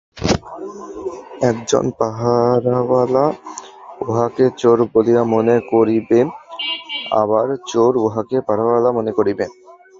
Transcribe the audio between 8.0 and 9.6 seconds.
উহাকে পাহারাওয়ালা মনে করিবে।